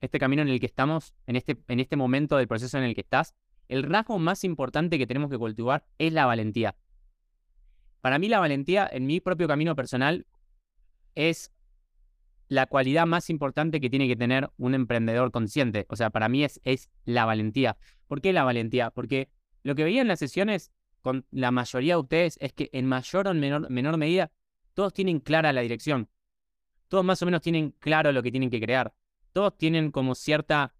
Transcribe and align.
este 0.00 0.18
camino 0.18 0.42
en 0.42 0.48
el 0.48 0.60
que 0.60 0.66
estamos, 0.66 1.14
en 1.26 1.36
este, 1.36 1.56
en 1.68 1.80
este 1.80 1.96
momento 1.96 2.36
del 2.36 2.48
proceso 2.48 2.78
en 2.78 2.84
el 2.84 2.94
que 2.94 3.02
estás, 3.02 3.34
el 3.68 3.84
rasgo 3.84 4.18
más 4.18 4.44
importante 4.44 4.98
que 4.98 5.06
tenemos 5.06 5.30
que 5.30 5.38
cultivar 5.38 5.84
es 5.98 6.12
la 6.12 6.26
valentía. 6.26 6.76
Para 8.00 8.18
mí 8.18 8.28
la 8.28 8.40
valentía 8.40 8.88
en 8.90 9.06
mi 9.06 9.20
propio 9.20 9.46
camino 9.46 9.76
personal 9.76 10.26
es 11.14 11.52
la 12.48 12.66
cualidad 12.66 13.06
más 13.06 13.30
importante 13.30 13.80
que 13.80 13.90
tiene 13.90 14.08
que 14.08 14.16
tener 14.16 14.50
un 14.56 14.74
emprendedor 14.74 15.30
consciente. 15.30 15.86
O 15.88 15.96
sea, 15.96 16.10
para 16.10 16.28
mí 16.28 16.42
es, 16.42 16.60
es 16.64 16.90
la 17.04 17.24
valentía. 17.24 17.76
¿Por 18.08 18.20
qué 18.20 18.32
la 18.32 18.42
valentía? 18.42 18.90
Porque 18.90 19.30
lo 19.62 19.76
que 19.76 19.84
veía 19.84 20.00
en 20.00 20.08
las 20.08 20.18
sesiones 20.18 20.72
con 21.00 21.26
la 21.30 21.52
mayoría 21.52 21.94
de 21.94 22.00
ustedes 22.00 22.38
es 22.40 22.52
que 22.52 22.68
en 22.72 22.86
mayor 22.86 23.28
o 23.28 23.34
menor, 23.34 23.70
menor 23.70 23.96
medida 23.98 24.32
todos 24.74 24.92
tienen 24.92 25.20
clara 25.20 25.52
la 25.52 25.60
dirección. 25.60 26.08
Todos 26.88 27.04
más 27.04 27.22
o 27.22 27.26
menos 27.26 27.40
tienen 27.40 27.70
claro 27.78 28.10
lo 28.10 28.22
que 28.22 28.32
tienen 28.32 28.50
que 28.50 28.60
crear. 28.60 28.92
Todos 29.32 29.56
tienen 29.56 29.90
como 29.90 30.14
cierta, 30.14 30.74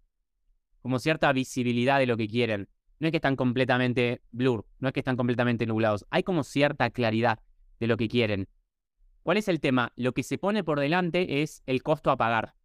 como 0.81 0.99
cierta 0.99 1.31
visibilidad 1.33 1.99
de 1.99 2.05
lo 2.05 2.17
que 2.17 2.27
quieren. 2.27 2.69
No 2.99 3.07
es 3.07 3.11
que 3.11 3.17
están 3.17 3.35
completamente 3.35 4.21
blur, 4.31 4.65
no 4.79 4.89
es 4.89 4.93
que 4.93 4.99
están 4.99 5.17
completamente 5.17 5.65
nublados. 5.65 6.05
Hay 6.09 6.23
como 6.23 6.43
cierta 6.43 6.89
claridad 6.89 7.39
de 7.79 7.87
lo 7.87 7.97
que 7.97 8.07
quieren. 8.07 8.47
¿Cuál 9.23 9.37
es 9.37 9.47
el 9.47 9.59
tema? 9.59 9.91
Lo 9.95 10.13
que 10.13 10.23
se 10.23 10.37
pone 10.37 10.63
por 10.63 10.79
delante 10.79 11.41
es 11.41 11.63
el 11.65 11.83
costo 11.83 12.11
a 12.11 12.17
pagar. 12.17 12.55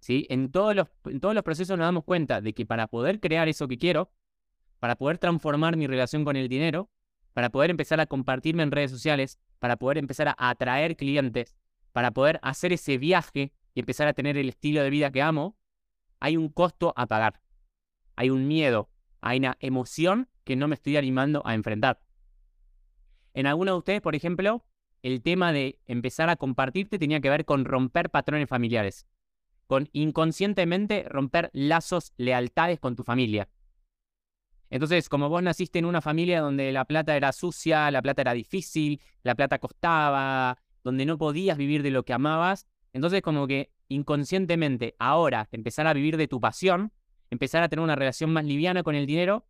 ¿Sí? 0.00 0.26
En, 0.30 0.50
todos 0.50 0.74
los, 0.74 0.88
en 1.04 1.20
todos 1.20 1.34
los 1.34 1.42
procesos 1.42 1.76
nos 1.76 1.86
damos 1.86 2.04
cuenta 2.04 2.40
de 2.40 2.52
que 2.52 2.66
para 2.66 2.86
poder 2.86 3.20
crear 3.20 3.48
eso 3.48 3.66
que 3.66 3.78
quiero, 3.78 4.10
para 4.78 4.96
poder 4.96 5.18
transformar 5.18 5.76
mi 5.76 5.86
relación 5.86 6.24
con 6.24 6.36
el 6.36 6.48
dinero, 6.48 6.90
para 7.32 7.50
poder 7.50 7.70
empezar 7.70 8.00
a 8.00 8.06
compartirme 8.06 8.62
en 8.62 8.70
redes 8.70 8.90
sociales, 8.90 9.38
para 9.58 9.76
poder 9.76 9.98
empezar 9.98 10.28
a 10.28 10.50
atraer 10.50 10.96
clientes, 10.96 11.56
para 11.92 12.10
poder 12.10 12.38
hacer 12.42 12.72
ese 12.72 12.98
viaje 12.98 13.52
y 13.76 13.80
empezar 13.80 14.08
a 14.08 14.14
tener 14.14 14.38
el 14.38 14.48
estilo 14.48 14.82
de 14.82 14.88
vida 14.88 15.12
que 15.12 15.20
amo, 15.20 15.54
hay 16.18 16.38
un 16.38 16.48
costo 16.48 16.94
a 16.96 17.06
pagar. 17.06 17.42
Hay 18.16 18.30
un 18.30 18.48
miedo, 18.48 18.88
hay 19.20 19.38
una 19.38 19.58
emoción 19.60 20.30
que 20.44 20.56
no 20.56 20.66
me 20.66 20.76
estoy 20.76 20.96
animando 20.96 21.42
a 21.44 21.54
enfrentar. 21.54 22.00
En 23.34 23.46
algunos 23.46 23.74
de 23.74 23.78
ustedes, 23.78 24.00
por 24.00 24.14
ejemplo, 24.14 24.64
el 25.02 25.20
tema 25.20 25.52
de 25.52 25.78
empezar 25.84 26.30
a 26.30 26.36
compartirte 26.36 26.98
tenía 26.98 27.20
que 27.20 27.28
ver 27.28 27.44
con 27.44 27.66
romper 27.66 28.08
patrones 28.08 28.48
familiares, 28.48 29.06
con 29.66 29.90
inconscientemente 29.92 31.04
romper 31.06 31.50
lazos, 31.52 32.14
lealtades 32.16 32.80
con 32.80 32.96
tu 32.96 33.04
familia. 33.04 33.50
Entonces, 34.70 35.10
como 35.10 35.28
vos 35.28 35.42
naciste 35.42 35.78
en 35.78 35.84
una 35.84 36.00
familia 36.00 36.40
donde 36.40 36.72
la 36.72 36.86
plata 36.86 37.14
era 37.14 37.30
sucia, 37.32 37.90
la 37.90 38.00
plata 38.00 38.22
era 38.22 38.32
difícil, 38.32 39.02
la 39.22 39.34
plata 39.34 39.58
costaba, 39.58 40.56
donde 40.82 41.04
no 41.04 41.18
podías 41.18 41.58
vivir 41.58 41.82
de 41.82 41.90
lo 41.90 42.04
que 42.04 42.14
amabas, 42.14 42.66
entonces 42.96 43.20
como 43.20 43.46
que 43.46 43.70
inconscientemente 43.88 44.96
ahora 44.98 45.50
empezar 45.52 45.86
a 45.86 45.92
vivir 45.92 46.16
de 46.16 46.28
tu 46.28 46.40
pasión, 46.40 46.92
empezar 47.28 47.62
a 47.62 47.68
tener 47.68 47.82
una 47.82 47.94
relación 47.94 48.32
más 48.32 48.46
liviana 48.46 48.82
con 48.82 48.94
el 48.94 49.04
dinero, 49.04 49.46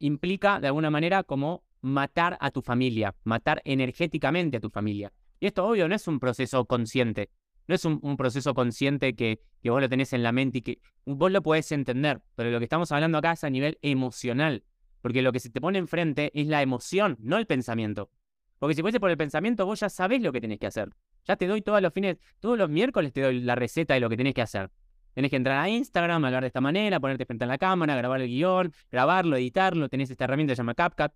implica 0.00 0.58
de 0.58 0.66
alguna 0.66 0.90
manera 0.90 1.22
como 1.22 1.62
matar 1.80 2.36
a 2.40 2.50
tu 2.50 2.60
familia, 2.60 3.14
matar 3.22 3.62
energéticamente 3.64 4.56
a 4.56 4.60
tu 4.60 4.68
familia. 4.68 5.12
Y 5.38 5.46
esto 5.46 5.64
obvio 5.64 5.88
no 5.88 5.94
es 5.94 6.08
un 6.08 6.18
proceso 6.18 6.64
consciente, 6.64 7.30
no 7.68 7.76
es 7.76 7.84
un, 7.84 8.16
proceso 8.16 8.52
consciente 8.52 9.14
que, 9.14 9.40
vos 9.62 9.80
lo 9.80 9.88
tenés 9.88 10.12
en 10.12 10.24
la 10.24 10.32
mente 10.32 10.58
y 10.58 10.62
que 10.62 10.80
vos 11.06 11.30
lo 11.30 11.40
podés 11.40 11.70
entender, 11.70 12.20
pero 12.34 12.50
lo 12.50 12.58
que 12.58 12.64
estamos 12.64 12.90
hablando 12.90 13.16
acá 13.18 13.30
es 13.30 13.44
a 13.44 13.50
nivel 13.50 13.78
emocional, 13.80 14.64
porque 15.02 15.22
lo 15.22 15.30
que 15.30 15.38
se 15.38 15.50
te 15.50 15.60
pone 15.60 15.78
enfrente 15.78 16.32
es 16.34 16.48
la 16.48 16.62
emoción, 16.62 17.16
no 17.20 17.38
el 17.38 17.46
pensamiento. 17.46 18.10
Porque 18.58 18.74
si 18.74 18.82
fuese 18.82 18.98
por 18.98 19.10
el 19.10 19.16
pensamiento, 19.16 19.66
vos 19.66 19.78
ya 19.78 19.88
sabés 19.88 20.20
lo 20.20 20.32
que 20.32 20.40
tenés 20.40 20.58
que 20.58 20.66
hacer. 20.66 20.90
Ya 21.26 21.36
te 21.36 21.46
doy 21.46 21.62
todos 21.62 21.80
los 21.80 21.92
fines, 21.92 22.18
todos 22.40 22.58
los 22.58 22.68
miércoles 22.68 23.12
te 23.12 23.22
doy 23.22 23.40
la 23.40 23.54
receta 23.54 23.94
de 23.94 24.00
lo 24.00 24.08
que 24.08 24.16
tenés 24.16 24.34
que 24.34 24.42
hacer. 24.42 24.70
Tenés 25.14 25.30
que 25.30 25.36
entrar 25.36 25.58
a 25.58 25.68
Instagram, 25.68 26.24
hablar 26.24 26.42
de 26.42 26.48
esta 26.48 26.60
manera, 26.60 27.00
ponerte 27.00 27.24
frente 27.24 27.44
a 27.44 27.46
la 27.48 27.58
cámara, 27.58 27.94
grabar 27.96 28.20
el 28.20 28.28
guion, 28.28 28.72
grabarlo, 28.90 29.36
editarlo, 29.36 29.88
tenés 29.88 30.10
esta 30.10 30.24
herramienta 30.24 30.52
que 30.52 30.56
se 30.56 30.60
llama 30.60 30.74
CapCut 30.74 31.12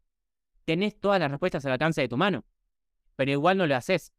tenés 0.69 1.01
todas 1.01 1.19
las 1.19 1.31
respuestas 1.31 1.65
al 1.65 1.73
alcance 1.73 2.03
de 2.03 2.09
tu 2.09 2.19
mano, 2.19 2.45
pero 3.17 3.31
igual 3.31 3.57
no 3.57 3.67
lo 3.67 3.75
haces. 3.75 4.13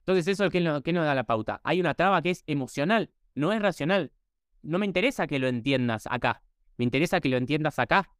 Entonces, 0.00 0.28
eso 0.28 0.44
es 0.44 0.50
que 0.50 0.60
no, 0.60 0.82
que 0.82 0.92
nos 0.92 1.06
da 1.06 1.14
la 1.14 1.24
pauta. 1.24 1.62
Hay 1.64 1.80
una 1.80 1.94
traba 1.94 2.20
que 2.20 2.28
es 2.28 2.44
emocional, 2.46 3.10
no 3.34 3.54
es 3.54 3.62
racional. 3.62 4.12
No 4.60 4.78
me 4.78 4.84
interesa 4.84 5.26
que 5.26 5.38
lo 5.38 5.48
entiendas 5.48 6.06
acá, 6.10 6.42
me 6.76 6.84
interesa 6.84 7.20
que 7.20 7.30
lo 7.30 7.38
entiendas 7.38 7.78
acá. 7.78 8.10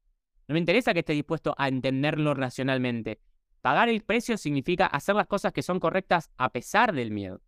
No 0.49 0.55
me 0.55 0.61
interesa 0.61 0.95
que 0.95 1.01
estés 1.01 1.17
dispuesto 1.17 1.55
a 1.59 1.69
entenderlo 1.69 2.33
racionalmente. 2.33 3.21
Pagar 3.65 3.89
el 3.89 4.03
precio 4.03 4.37
significa 4.37 4.85
hacer 4.85 5.15
las 5.15 5.27
cosas 5.27 5.55
que 5.55 5.63
son 5.63 5.81
correctas 5.81 6.31
a 6.37 6.51
pesar 6.51 6.93
del 6.93 7.11
miedo. 7.11 7.41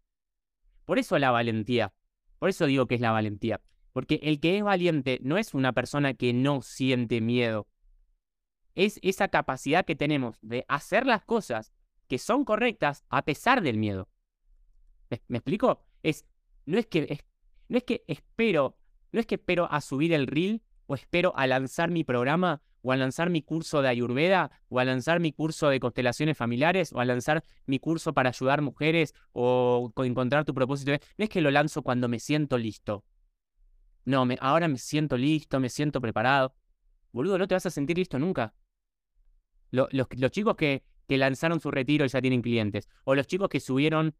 Por 0.86 0.98
eso 0.98 1.18
la 1.18 1.30
valentía. 1.30 1.92
Por 2.38 2.48
eso 2.48 2.64
digo 2.64 2.86
que 2.86 2.94
es 2.94 3.02
la 3.02 3.10
valentía. 3.10 3.60
Porque 3.92 4.20
el 4.22 4.40
que 4.40 4.56
es 4.56 4.64
valiente 4.64 5.18
no 5.20 5.36
es 5.36 5.52
una 5.52 5.74
persona 5.74 6.14
que 6.14 6.32
no 6.32 6.62
siente 6.62 7.20
miedo 7.20 7.68
es 8.76 8.98
esa 9.02 9.28
capacidad 9.28 9.84
que 9.84 9.94
tenemos 9.94 10.38
de 10.40 10.64
hacer 10.68 11.06
las 11.06 11.22
cosas 11.22 11.74
que 12.08 12.18
son 12.18 12.46
correctas 12.46 13.04
a 13.10 13.24
pesar 13.26 13.60
del 13.60 13.76
miedo. 13.76 14.08
¿Me, 15.28 15.38
explico? 15.38 15.84
Es, 16.02 16.24
no, 16.64 16.78
es 16.78 16.86
que, 16.86 17.20
no 17.68 17.76
es 17.76 17.84
que 17.84 18.04
espero, 18.06 18.78
no 19.12 19.20
es 19.20 19.26
que 19.26 19.34
espero 19.34 19.70
a 19.70 19.82
subir 19.82 20.14
el 20.14 20.26
reel 20.26 20.62
o 20.86 20.94
espero 20.94 21.32
a 21.36 21.46
lanzar 21.46 21.90
mi 21.90 22.04
programa 22.04 22.62
o 22.86 22.92
a 22.92 22.96
lanzar 22.96 23.30
mi 23.30 23.42
curso 23.42 23.82
de 23.82 23.88
Ayurveda 23.88 24.50
o 24.68 24.78
a 24.78 24.84
lanzar 24.84 25.18
mi 25.18 25.32
curso 25.32 25.68
de 25.68 25.80
constelaciones 25.80 26.36
familiares 26.36 26.92
o 26.92 27.00
a 27.00 27.04
lanzar 27.04 27.42
mi 27.66 27.78
curso 27.78 28.12
para 28.12 28.30
ayudar 28.30 28.62
mujeres 28.62 29.14
o 29.32 29.92
encontrar 30.04 30.44
tu 30.44 30.54
propósito. 30.54 30.92
No 30.92 31.24
es 31.24 31.28
que 31.28 31.40
lo 31.40 31.50
lanzo 31.50 31.82
cuando 31.82 32.08
me 32.08 32.20
siento 32.20 32.58
listo. 32.58 33.04
No, 34.04 34.26
ahora 34.40 34.68
me 34.68 34.78
siento 34.78 35.16
listo, 35.16 35.58
me 35.58 35.68
siento 35.68 36.00
preparado. 36.00 36.54
Boludo, 37.10 37.38
no 37.38 37.48
te 37.48 37.54
vas 37.54 37.66
a 37.66 37.70
sentir 37.70 37.98
listo 37.98 38.18
nunca 38.18 38.54
los, 39.70 40.30
chicos 40.30 40.56
que, 40.56 40.82
que 41.06 41.18
lanzaron 41.18 41.60
su 41.60 41.70
retiro 41.70 42.04
y 42.04 42.08
ya 42.08 42.20
tienen 42.20 42.42
clientes, 42.42 42.88
o 43.04 43.14
los 43.14 43.26
chicos 43.26 43.48
que 43.48 43.60
subieron, 43.60 44.14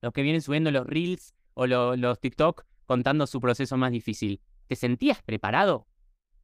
los 0.00 0.12
que 0.12 0.22
vienen 0.22 0.42
subiendo 0.42 0.70
los 0.70 0.86
reels 0.86 1.34
o 1.54 1.66
los 1.66 2.20
TikTok 2.20 2.64
contando 2.86 3.26
su 3.26 3.40
proceso 3.40 3.76
más 3.76 3.92
difícil. 3.92 4.40
¿Te 4.66 4.76
sentías 4.76 5.22
preparado? 5.22 5.86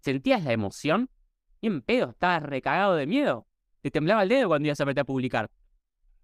¿Sentías 0.01 0.45
la 0.45 0.53
emoción? 0.53 1.11
Y 1.61 1.67
en 1.69 1.83
pedo, 1.83 2.11
estabas 2.11 2.43
recagado 2.43 2.95
de 2.97 3.07
miedo. 3.07 3.47
Te 3.81 3.91
temblaba 3.91 4.23
el 4.23 4.29
dedo 4.29 4.49
cuando 4.49 4.67
ibas 4.67 4.81
a 4.81 4.83
apretar 4.83 5.03
a 5.03 5.07
publicar. 5.07 5.51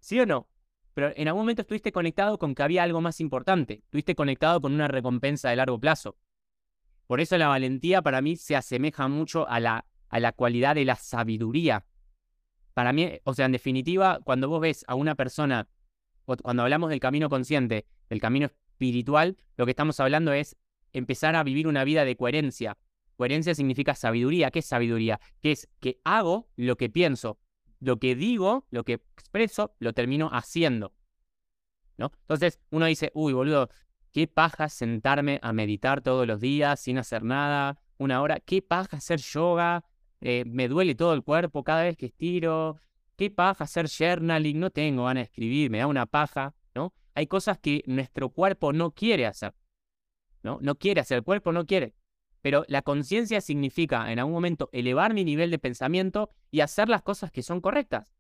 ¿Sí 0.01 0.19
o 0.21 0.27
no? 0.27 0.49
Pero 0.95 1.13
en 1.17 1.29
algún 1.29 1.43
momento 1.43 1.63
estuviste 1.63 1.93
conectado 1.93 2.39
con 2.39 2.55
que 2.55 2.63
había 2.63 2.83
algo 2.83 3.01
más 3.01 3.21
importante. 3.21 3.83
Estuviste 3.85 4.15
conectado 4.15 4.61
con 4.61 4.73
una 4.73 4.89
recompensa 4.89 5.51
de 5.51 5.57
largo 5.57 5.79
plazo. 5.79 6.17
Por 7.07 7.21
eso 7.21 7.39
la 7.39 7.49
valentía 7.49 8.03
para 8.03 8.21
mí 8.21 8.37
se 8.37 8.57
asemeja 8.57 9.09
mucho 9.09 9.49
a 9.49 9.61
la, 9.61 9.87
a 10.09 10.21
la 10.21 10.33
cualidad 10.33 10.75
de 10.75 10.85
la 10.85 10.97
sabiduría 10.97 11.85
para 12.75 12.93
mí, 12.93 13.11
o 13.25 13.35
sea, 13.35 13.47
en 13.47 13.53
definitiva, 13.53 14.21
cuando 14.25 14.49
vos 14.49 14.61
ves 14.61 14.85
a 14.89 14.95
una 14.95 15.15
persona, 15.15 15.69
cuando 16.25 16.63
hablamos 16.63 16.91
del 16.91 17.01
camino 17.01 17.29
consciente, 17.29 17.87
del 18.09 18.21
camino 18.21 18.47
espiritual, 18.47 19.37
lo 19.57 19.67
que 19.67 19.73
estamos 19.73 20.01
hablando 20.01 20.33
es 20.33 20.57
empezar 20.93 21.37
a 21.37 21.43
vivir 21.43 21.69
una 21.69 21.85
vida 21.85 22.05
de 22.05 22.17
coherencia. 22.17 22.79
Coherencia 23.23 23.55
significa 23.55 23.95
sabiduría. 23.95 24.51
¿Qué 24.51 24.59
es 24.59 24.67
sabiduría? 24.67 25.21
Que 25.41 25.53
es 25.53 25.69
que 25.79 26.01
hago 26.03 26.49
lo 26.57 26.77
que 26.77 26.91
pienso, 26.91 27.39
lo 27.79 28.01
que 28.01 28.17
digo, 28.17 28.67
lo 28.73 28.83
que 28.83 28.95
expreso, 28.95 29.77
lo 29.79 29.93
termino 29.93 30.29
haciendo. 30.33 30.93
¿No? 31.97 32.11
Entonces 32.23 32.59
uno 32.71 32.87
dice, 32.87 33.13
uy, 33.15 33.33
boludo, 33.33 33.71
qué 34.11 34.27
paja 34.27 34.69
sentarme 34.69 35.39
a 35.41 35.53
meditar 35.53 36.01
todos 36.01 36.27
los 36.27 36.41
días 36.41 36.81
sin 36.81 36.99
hacer 36.99 37.23
nada, 37.23 37.81
una 37.97 38.21
hora, 38.23 38.41
qué 38.41 38.61
paja 38.61 38.97
hacer 38.97 39.21
yoga, 39.21 39.85
eh, 40.21 40.43
me 40.45 40.67
duele 40.67 40.97
todo 40.97 41.15
el 41.15 41.23
cuerpo 41.23 41.63
cada 41.63 41.85
vez 41.85 41.97
que 41.97 42.07
estiro, 42.07 42.81
qué 43.15 43.31
paja 43.31 43.63
hacer 43.63 43.87
journaling, 43.89 44.59
no 44.59 44.71
tengo 44.71 45.05
ganas 45.05 45.21
de 45.21 45.27
escribir, 45.27 45.71
me 45.71 45.79
da 45.79 45.87
una 45.87 46.07
paja, 46.07 46.57
¿no? 46.75 46.93
Hay 47.15 47.29
cosas 47.29 47.57
que 47.61 47.85
nuestro 47.87 48.31
cuerpo 48.31 48.73
no 48.73 48.91
quiere 48.91 49.27
hacer, 49.27 49.55
¿no? 50.43 50.59
No 50.61 50.75
quiere 50.75 51.01
hacer, 51.01 51.19
el 51.19 51.23
cuerpo 51.23 51.53
no 51.53 51.65
quiere. 51.67 51.95
Pero 52.43 52.65
la 52.69 52.83
conciencia 52.83 53.41
significa 53.41 54.13
en 54.13 54.19
algún 54.19 54.35
momento 54.35 54.69
elevar 54.73 55.15
mi 55.15 55.25
nivel 55.25 55.51
de 55.51 55.59
pensamiento 55.59 56.31
y 56.51 56.61
hacer 56.61 56.89
las 56.89 57.03
cosas 57.03 57.31
que 57.31 57.43
son 57.43 57.61
correctas. 57.61 58.15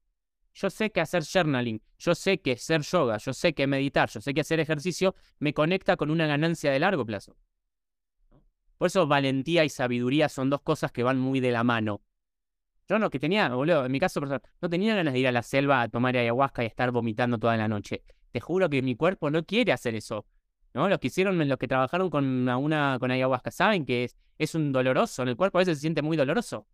Yo 0.54 0.70
sé 0.70 0.90
que 0.90 1.00
hacer 1.00 1.24
journaling, 1.24 1.82
yo 1.98 2.14
sé 2.14 2.40
que 2.40 2.52
hacer 2.52 2.82
yoga, 2.82 3.18
yo 3.18 3.32
sé 3.32 3.52
que 3.54 3.66
meditar, 3.66 4.08
yo 4.10 4.20
sé 4.20 4.32
que 4.32 4.42
hacer 4.42 4.60
ejercicio 4.60 5.14
me 5.38 5.54
conecta 5.54 5.96
con 5.96 6.10
una 6.10 6.26
ganancia 6.26 6.70
de 6.70 6.78
largo 6.78 7.04
plazo. 7.04 7.36
Por 8.78 8.86
eso 8.86 9.06
valentía 9.06 9.64
y 9.64 9.68
sabiduría 9.68 10.28
son 10.28 10.50
dos 10.50 10.60
cosas 10.60 10.92
que 10.92 11.02
van 11.02 11.18
muy 11.18 11.40
de 11.40 11.52
la 11.52 11.64
mano. 11.64 12.02
Yo 12.88 12.98
no, 12.98 13.10
que 13.10 13.18
tenía, 13.18 13.48
boludo, 13.48 13.86
en 13.86 13.92
mi 13.92 14.00
caso 14.00 14.20
no 14.20 14.68
tenía 14.68 14.94
ganas 14.94 15.14
de 15.14 15.20
ir 15.20 15.28
a 15.28 15.32
la 15.32 15.42
selva 15.42 15.82
a 15.82 15.88
tomar 15.88 16.16
ayahuasca 16.16 16.62
y 16.62 16.66
estar 16.66 16.90
vomitando 16.90 17.38
toda 17.38 17.56
la 17.56 17.68
noche. 17.68 18.04
Te 18.30 18.40
juro 18.40 18.68
que 18.68 18.82
mi 18.82 18.96
cuerpo 18.96 19.30
no 19.30 19.44
quiere 19.44 19.72
hacer 19.72 19.94
eso. 19.94 20.26
¿No? 20.74 20.88
Los 20.88 20.98
que 20.98 21.08
hicieron, 21.08 21.48
los 21.48 21.58
que 21.58 21.68
trabajaron 21.68 22.10
con 22.10 22.48
una, 22.48 22.98
con 22.98 23.10
ayahuasca, 23.10 23.50
saben 23.50 23.84
que 23.84 24.04
es, 24.04 24.16
es 24.38 24.54
un 24.54 24.72
doloroso, 24.72 25.22
en 25.22 25.28
el 25.28 25.36
cuerpo 25.36 25.58
a 25.58 25.60
veces 25.60 25.78
se 25.78 25.82
siente 25.82 26.02
muy 26.02 26.16
doloroso. 26.16 26.66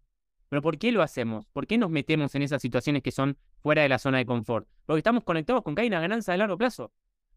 Pero 0.49 0.63
¿por 0.63 0.79
qué 0.79 0.93
lo 0.93 1.03
hacemos? 1.03 1.47
¿Por 1.53 1.67
qué 1.67 1.77
nos 1.77 1.91
metemos 1.91 2.35
en 2.35 2.43
esas 2.43 2.63
situaciones 2.63 3.03
que 3.03 3.13
son 3.13 3.37
fuera 3.61 3.83
de 3.83 3.89
la 3.89 3.99
zona 3.99 4.19
de 4.19 4.27
confort? 4.27 4.67
Porque 4.87 4.99
estamos 4.99 5.25
conectados 5.25 5.63
con 5.63 5.75
que 5.75 5.83
hay 5.83 5.89
una 5.89 6.01
ganancia 6.01 6.33
de 6.33 6.39
largo 6.39 6.57
plazo. 6.57 6.93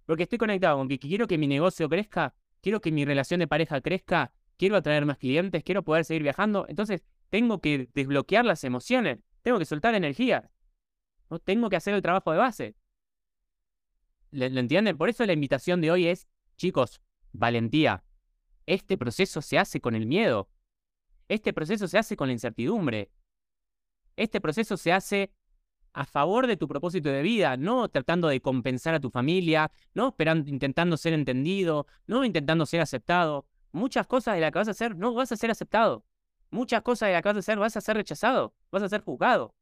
Porque 0.05 0.23
estoy 0.23 0.37
conectado 0.37 0.77
con 0.77 0.87
que 0.87 0.97
quiero 0.97 1.27
que 1.27 1.37
mi 1.37 1.47
negocio 1.47 1.89
crezca 1.89 2.33
quiero 2.61 2.79
que 2.79 2.91
mi 2.91 3.03
relación 3.03 3.39
de 3.39 3.47
pareja 3.47 3.81
crezca, 3.81 4.31
quiero 4.57 4.77
atraer 4.77 5.05
más 5.05 5.17
clientes, 5.17 5.63
quiero 5.63 5.83
poder 5.83 6.05
seguir 6.05 6.23
viajando. 6.23 6.65
Entonces, 6.69 7.03
tengo 7.29 7.59
que 7.59 7.89
desbloquear 7.93 8.45
las 8.45 8.63
emociones, 8.63 9.19
tengo 9.41 9.59
que 9.59 9.65
soltar 9.65 9.95
energía, 9.95 10.49
¿no? 11.29 11.39
tengo 11.39 11.69
que 11.69 11.75
hacer 11.75 11.93
el 11.93 12.01
trabajo 12.01 12.31
de 12.31 12.37
base. 12.37 12.75
¿Lo 14.31 14.45
entienden? 14.45 14.97
Por 14.97 15.09
eso 15.09 15.25
la 15.25 15.33
invitación 15.33 15.81
de 15.81 15.91
hoy 15.91 16.07
es, 16.07 16.27
chicos, 16.61 17.01
valentía. 17.31 18.03
Este 18.67 18.95
proceso 18.95 19.41
se 19.41 19.57
hace 19.57 19.81
con 19.81 19.95
el 19.95 20.05
miedo. 20.05 20.47
Este 21.27 21.53
proceso 21.53 21.87
se 21.87 21.97
hace 21.97 22.15
con 22.15 22.27
la 22.27 22.33
incertidumbre. 22.33 23.09
Este 24.15 24.39
proceso 24.39 24.77
se 24.77 24.93
hace 24.93 25.33
a 25.93 26.05
favor 26.05 26.45
de 26.45 26.57
tu 26.57 26.67
propósito 26.67 27.09
de 27.09 27.23
vida, 27.23 27.57
no 27.57 27.89
tratando 27.89 28.27
de 28.27 28.41
compensar 28.41 28.93
a 28.93 28.99
tu 28.99 29.09
familia, 29.09 29.71
no 29.95 30.09
esperando, 30.09 30.49
intentando 30.51 30.97
ser 30.97 31.13
entendido, 31.13 31.87
no 32.05 32.23
intentando 32.23 32.67
ser 32.67 32.81
aceptado. 32.81 33.47
Muchas 33.71 34.05
cosas 34.05 34.35
de 34.35 34.41
las 34.41 34.51
que 34.51 34.59
vas 34.59 34.67
a 34.67 34.71
hacer 34.71 34.95
no 34.95 35.15
vas 35.15 35.31
a 35.31 35.37
ser 35.37 35.49
aceptado. 35.49 36.05
Muchas 36.51 36.83
cosas 36.83 37.07
de 37.07 37.13
las 37.13 37.23
que 37.23 37.29
vas 37.29 37.37
a 37.37 37.39
hacer 37.39 37.57
vas 37.57 37.75
a 37.75 37.81
ser 37.81 37.97
rechazado, 37.97 38.53
vas 38.69 38.83
a 38.83 38.89
ser 38.89 39.01
juzgado. 39.01 39.55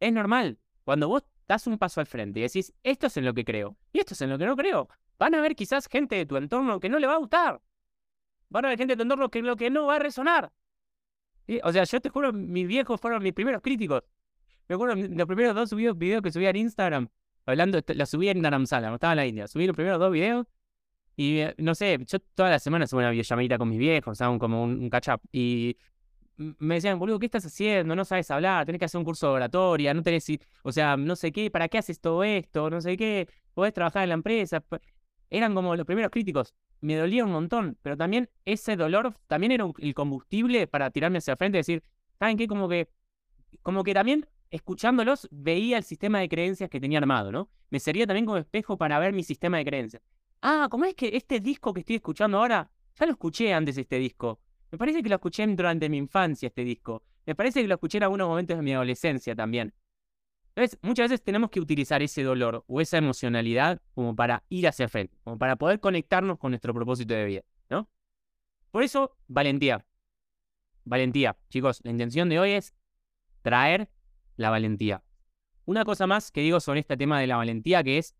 Es 0.00 0.12
normal. 0.14 0.58
Cuando 0.84 1.08
vos 1.08 1.24
das 1.46 1.66
un 1.66 1.76
paso 1.76 2.00
al 2.00 2.06
frente 2.06 2.40
y 2.40 2.44
decís, 2.44 2.72
esto 2.82 3.08
es 3.08 3.16
en 3.18 3.26
lo 3.26 3.34
que 3.34 3.44
creo 3.44 3.76
y 3.92 3.98
esto 3.98 4.14
es 4.14 4.22
en 4.22 4.30
lo 4.30 4.38
que 4.38 4.46
no 4.46 4.56
creo, 4.56 4.88
van 5.18 5.34
a 5.34 5.38
haber 5.38 5.54
quizás 5.54 5.86
gente 5.86 6.16
de 6.16 6.26
tu 6.26 6.36
entorno 6.36 6.80
que 6.80 6.88
no 6.88 6.98
le 6.98 7.06
va 7.06 7.14
a 7.14 7.18
gustar. 7.18 7.60
Van 8.48 8.64
a 8.64 8.68
haber 8.68 8.78
gente 8.78 8.92
de 8.92 8.96
tu 8.96 9.02
entorno 9.02 9.30
que 9.30 9.42
lo 9.42 9.56
que 9.56 9.70
no 9.70 9.86
va 9.86 9.96
a 9.96 9.98
resonar. 9.98 10.52
O 11.64 11.72
sea, 11.72 11.84
yo 11.84 12.00
te 12.00 12.08
juro, 12.08 12.32
mis 12.32 12.66
viejos 12.66 13.00
fueron 13.00 13.22
mis 13.22 13.32
primeros 13.32 13.62
críticos. 13.62 14.02
Me 14.68 14.74
acuerdo 14.74 14.94
los 14.94 15.26
primeros 15.26 15.54
dos 15.54 15.70
subidos, 15.70 15.98
videos 15.98 16.22
que 16.22 16.30
subí 16.30 16.46
en 16.46 16.56
Instagram, 16.56 17.08
hablando, 17.46 17.80
la 17.86 18.06
subí 18.06 18.28
en 18.28 18.42
Dharamsala, 18.42 18.94
estaba 18.94 19.12
en 19.12 19.16
la 19.16 19.26
India. 19.26 19.48
Subí 19.48 19.66
los 19.66 19.76
primeros 19.76 19.98
dos 19.98 20.12
videos 20.12 20.46
y 21.16 21.38
eh, 21.40 21.54
no 21.58 21.74
sé, 21.74 21.98
yo 22.06 22.18
toda 22.34 22.50
la 22.50 22.58
semana 22.58 22.86
subo 22.86 23.00
una 23.00 23.10
videollamadita 23.10 23.58
con 23.58 23.68
mis 23.68 23.78
viejos, 23.78 24.20
o 24.20 24.38
como 24.38 24.64
un, 24.64 24.88
catch 24.90 25.08
up. 25.08 25.20
Y 25.32 25.76
me 26.36 26.76
decían, 26.76 26.98
boludo, 26.98 27.18
¿qué 27.18 27.26
estás 27.26 27.44
haciendo? 27.44 27.94
No 27.94 28.04
sabes 28.04 28.30
hablar, 28.30 28.64
tenés 28.66 28.78
que 28.78 28.86
hacer 28.86 28.98
un 28.98 29.04
curso 29.04 29.28
de 29.28 29.34
oratoria, 29.34 29.92
no 29.94 30.02
tenés, 30.02 30.26
o 30.62 30.72
sea, 30.72 30.96
no 30.96 31.16
sé 31.16 31.32
qué, 31.32 31.50
¿para 31.50 31.68
qué 31.68 31.78
haces 31.78 32.00
todo 32.00 32.24
esto? 32.24 32.70
No 32.70 32.80
sé 32.80 32.96
qué, 32.96 33.28
podés 33.54 33.74
trabajar 33.74 34.04
en 34.04 34.10
la 34.10 34.14
empresa. 34.14 34.62
Eran 35.32 35.54
como 35.54 35.74
los 35.74 35.86
primeros 35.86 36.10
críticos. 36.10 36.54
Me 36.82 36.94
dolía 36.94 37.24
un 37.24 37.32
montón, 37.32 37.78
pero 37.80 37.96
también 37.96 38.28
ese 38.44 38.76
dolor 38.76 39.14
también 39.28 39.52
era 39.52 39.66
el 39.78 39.94
combustible 39.94 40.66
para 40.66 40.90
tirarme 40.90 41.18
hacia 41.18 41.32
el 41.32 41.38
frente 41.38 41.56
y 41.56 41.60
decir, 41.60 41.82
¿saben 42.18 42.36
qué? 42.36 42.46
Como 42.46 42.68
que, 42.68 42.90
como 43.62 43.82
que 43.82 43.94
también 43.94 44.26
escuchándolos, 44.50 45.28
veía 45.30 45.78
el 45.78 45.84
sistema 45.84 46.18
de 46.20 46.28
creencias 46.28 46.68
que 46.68 46.78
tenía 46.78 46.98
armado, 46.98 47.32
¿no? 47.32 47.48
Me 47.70 47.80
servía 47.80 48.06
también 48.06 48.26
como 48.26 48.36
espejo 48.36 48.76
para 48.76 48.98
ver 48.98 49.14
mi 49.14 49.22
sistema 49.22 49.56
de 49.56 49.64
creencias. 49.64 50.02
Ah, 50.42 50.68
¿cómo 50.70 50.84
es 50.84 50.94
que 50.94 51.16
este 51.16 51.40
disco 51.40 51.72
que 51.72 51.80
estoy 51.80 51.96
escuchando 51.96 52.36
ahora, 52.36 52.70
ya 52.94 53.06
lo 53.06 53.12
escuché 53.12 53.54
antes 53.54 53.78
este 53.78 53.98
disco? 53.98 54.38
Me 54.70 54.76
parece 54.76 55.02
que 55.02 55.08
lo 55.08 55.14
escuché 55.14 55.46
durante 55.46 55.88
mi 55.88 55.96
infancia 55.96 56.48
este 56.48 56.62
disco. 56.62 57.04
Me 57.24 57.34
parece 57.34 57.62
que 57.62 57.68
lo 57.68 57.74
escuché 57.76 57.96
en 57.96 58.04
algunos 58.04 58.28
momentos 58.28 58.58
de 58.58 58.62
mi 58.62 58.74
adolescencia 58.74 59.34
también. 59.34 59.72
Entonces, 60.54 60.78
muchas 60.82 61.10
veces 61.10 61.22
tenemos 61.22 61.50
que 61.50 61.60
utilizar 61.60 62.02
ese 62.02 62.22
dolor 62.22 62.64
o 62.66 62.80
esa 62.80 62.98
emocionalidad 62.98 63.80
como 63.94 64.14
para 64.14 64.44
ir 64.50 64.68
hacia 64.68 64.88
frente, 64.88 65.16
como 65.24 65.38
para 65.38 65.56
poder 65.56 65.80
conectarnos 65.80 66.38
con 66.38 66.50
nuestro 66.50 66.74
propósito 66.74 67.14
de 67.14 67.24
vida, 67.24 67.42
¿no? 67.70 67.88
Por 68.70 68.82
eso, 68.82 69.16
valentía. 69.28 69.86
Valentía. 70.84 71.36
Chicos, 71.48 71.80
la 71.84 71.90
intención 71.90 72.28
de 72.28 72.38
hoy 72.38 72.50
es 72.52 72.74
traer 73.40 73.88
la 74.36 74.50
valentía. 74.50 75.02
Una 75.64 75.84
cosa 75.84 76.06
más 76.06 76.30
que 76.30 76.40
digo 76.42 76.60
sobre 76.60 76.80
este 76.80 76.96
tema 76.96 77.20
de 77.20 77.26
la 77.26 77.36
valentía, 77.36 77.82
que 77.82 77.98
es, 77.98 78.14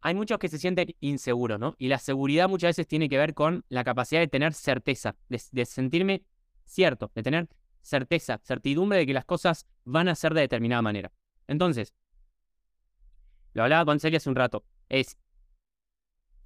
hay 0.00 0.14
muchos 0.14 0.38
que 0.38 0.48
se 0.48 0.58
sienten 0.58 0.94
inseguros, 1.00 1.60
¿no? 1.60 1.76
Y 1.78 1.88
la 1.88 1.98
seguridad 1.98 2.48
muchas 2.48 2.70
veces 2.70 2.88
tiene 2.88 3.08
que 3.08 3.16
ver 3.16 3.34
con 3.34 3.64
la 3.68 3.84
capacidad 3.84 4.20
de 4.20 4.28
tener 4.28 4.52
certeza, 4.52 5.16
de, 5.28 5.64
sentirme 5.64 6.24
cierto, 6.64 7.12
de 7.14 7.22
tener 7.22 7.48
certeza, 7.82 8.40
certidumbre 8.42 8.98
de 8.98 9.06
que 9.06 9.14
las 9.14 9.24
cosas 9.24 9.66
van 9.84 10.08
a 10.08 10.14
ser 10.14 10.34
de 10.34 10.42
determinada 10.42 10.82
manera. 10.82 11.12
Entonces, 11.46 11.94
lo 13.52 13.64
hablaba 13.64 13.84
con 13.84 14.00
Celia 14.00 14.16
hace 14.16 14.30
un 14.30 14.36
rato, 14.36 14.64
es, 14.88 15.18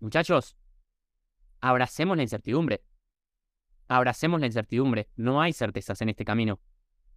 muchachos, 0.00 0.56
abracemos 1.60 2.16
la 2.16 2.22
incertidumbre. 2.22 2.82
Abracemos 3.88 4.40
la 4.40 4.46
incertidumbre. 4.46 5.08
No 5.16 5.40
hay 5.40 5.52
certezas 5.52 6.00
en 6.02 6.08
este 6.08 6.24
camino. 6.24 6.60